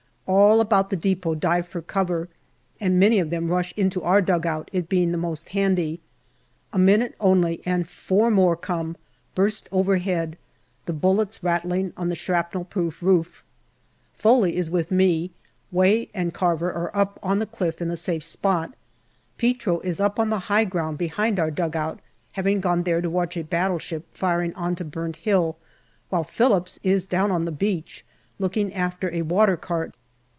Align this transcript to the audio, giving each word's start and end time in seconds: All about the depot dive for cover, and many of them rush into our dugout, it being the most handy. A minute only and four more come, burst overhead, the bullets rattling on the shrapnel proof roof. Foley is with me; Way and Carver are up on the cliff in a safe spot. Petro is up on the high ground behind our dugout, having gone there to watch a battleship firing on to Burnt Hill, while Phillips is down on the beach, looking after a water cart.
All 0.27 0.61
about 0.61 0.89
the 0.89 0.95
depot 0.95 1.35
dive 1.35 1.67
for 1.67 1.81
cover, 1.81 2.29
and 2.79 2.97
many 2.97 3.19
of 3.19 3.31
them 3.31 3.49
rush 3.49 3.73
into 3.75 4.01
our 4.01 4.21
dugout, 4.21 4.69
it 4.71 4.87
being 4.87 5.11
the 5.11 5.17
most 5.17 5.49
handy. 5.49 5.99
A 6.71 6.79
minute 6.79 7.15
only 7.19 7.61
and 7.65 7.85
four 7.85 8.31
more 8.31 8.55
come, 8.55 8.95
burst 9.35 9.67
overhead, 9.73 10.37
the 10.85 10.93
bullets 10.93 11.43
rattling 11.43 11.91
on 11.97 12.07
the 12.07 12.15
shrapnel 12.15 12.63
proof 12.63 13.03
roof. 13.03 13.43
Foley 14.13 14.55
is 14.55 14.71
with 14.71 14.89
me; 14.89 15.31
Way 15.69 16.07
and 16.13 16.33
Carver 16.33 16.71
are 16.71 16.95
up 16.95 17.19
on 17.21 17.39
the 17.39 17.45
cliff 17.45 17.81
in 17.81 17.91
a 17.91 17.97
safe 17.97 18.23
spot. 18.23 18.73
Petro 19.37 19.81
is 19.81 19.99
up 19.99 20.17
on 20.17 20.29
the 20.29 20.39
high 20.47 20.63
ground 20.63 20.97
behind 20.97 21.41
our 21.41 21.51
dugout, 21.51 21.99
having 22.33 22.61
gone 22.61 22.83
there 22.83 23.01
to 23.01 23.09
watch 23.09 23.35
a 23.35 23.43
battleship 23.43 24.05
firing 24.15 24.53
on 24.55 24.77
to 24.77 24.85
Burnt 24.85 25.17
Hill, 25.17 25.57
while 26.07 26.23
Phillips 26.23 26.79
is 26.83 27.05
down 27.05 27.31
on 27.31 27.43
the 27.43 27.51
beach, 27.51 28.05
looking 28.39 28.73
after 28.73 29.11
a 29.13 29.23
water 29.23 29.57
cart. 29.57 29.93